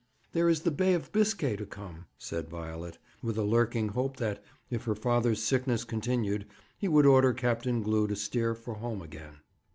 [0.33, 4.17] 'There is the Bay of Biscay to come,' said Miss Violet, with a lurking hope
[4.17, 6.47] that, if her father's sickness continued,
[6.79, 9.41] he would order Captain Glew to steer for home again.